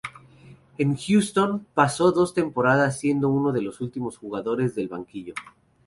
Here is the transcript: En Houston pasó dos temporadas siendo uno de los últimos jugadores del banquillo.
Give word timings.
En 0.79 0.95
Houston 0.97 1.67
pasó 1.75 2.11
dos 2.11 2.33
temporadas 2.33 2.97
siendo 2.99 3.29
uno 3.29 3.51
de 3.51 3.61
los 3.61 3.81
últimos 3.81 4.17
jugadores 4.17 4.73
del 4.73 4.87
banquillo. 4.87 5.35